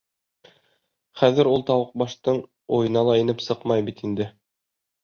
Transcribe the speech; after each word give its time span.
—Хәҙер 1.21 1.51
ул 1.51 1.65
тауыҡ 1.69 1.93
баштың 2.05 2.41
уйына 2.79 3.07
ла 3.11 3.21
инеп 3.25 3.47
сыҡмай 3.51 3.89
бит 3.93 4.05
инде. 4.11 4.33